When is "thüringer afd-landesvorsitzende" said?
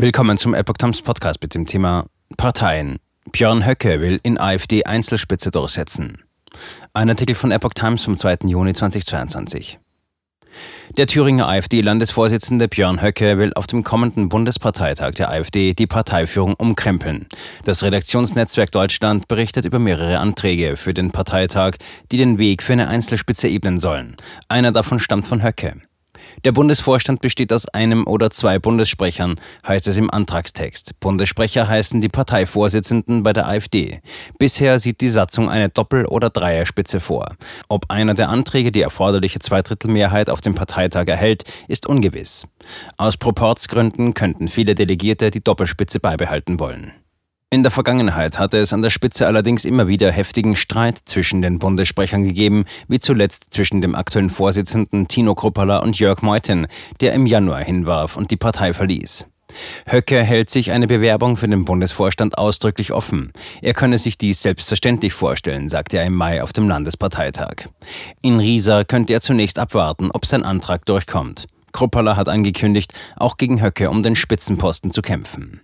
11.08-12.68